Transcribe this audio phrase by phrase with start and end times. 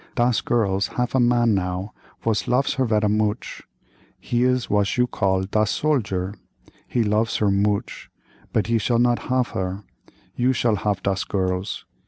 [0.15, 1.93] Das girls haf a man now
[2.23, 6.33] vos lof her vera mooch—he is was you call das soldier;
[6.87, 8.09] he lofs her mooch
[8.51, 9.83] but he shall not hof her,
[10.35, 11.85] you shall hof das girls.